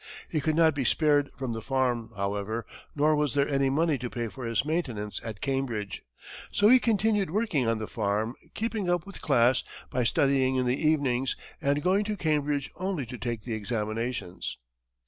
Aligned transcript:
He 0.29 0.41
could 0.41 0.55
not 0.55 0.73
be 0.73 0.83
spared 0.83 1.29
from 1.37 1.53
the 1.53 1.61
farm, 1.61 2.11
however, 2.15 2.65
nor 2.95 3.15
was 3.15 3.35
there 3.35 3.47
any 3.47 3.69
money 3.69 3.99
to 3.99 4.09
pay 4.09 4.29
for 4.29 4.45
his 4.45 4.65
maintenance 4.65 5.21
at 5.23 5.41
Cambridge, 5.41 6.01
so 6.51 6.69
he 6.69 6.79
continued 6.79 7.29
working 7.29 7.67
on 7.67 7.77
the 7.77 7.85
farm, 7.87 8.35
keeping 8.55 8.89
up 8.89 9.05
with 9.05 9.17
his 9.17 9.21
class 9.23 9.63
by 9.91 10.03
studying 10.03 10.55
in 10.55 10.65
the 10.65 10.75
evenings 10.87 11.35
and 11.61 11.83
going 11.83 12.03
to 12.05 12.17
Cambridge 12.17 12.71
only 12.77 13.05
to 13.05 13.17
take 13.19 13.41
the 13.41 13.53
examinations. 13.53 14.57